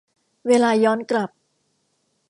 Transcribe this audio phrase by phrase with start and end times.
[0.47, 1.29] เวลาย้อนกลับ